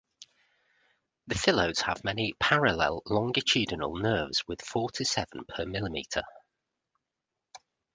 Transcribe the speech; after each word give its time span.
The 1.27 1.35
phyllodes 1.35 1.81
have 1.83 2.03
many 2.03 2.33
parallel 2.39 3.03
longitudinal 3.05 3.95
nerves 3.97 4.43
with 4.47 4.59
four 4.63 4.89
to 4.93 5.05
seven 5.05 5.45
per 5.47 5.63
millimetre. 5.63 6.23